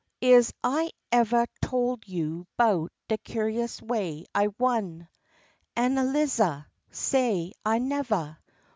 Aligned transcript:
Is 0.23 0.51
I 0.63 0.89
evah 1.11 1.45
tole 1.61 1.99
you 2.07 2.47
'bout 2.57 2.91
de 3.07 3.19
curious 3.19 3.79
way 3.83 4.25
I 4.33 4.47
won 4.57 5.07
Anna 5.75 6.03
Liza? 6.05 6.65
Say, 6.89 7.53
I 7.63 7.77
nevah? 7.77 8.37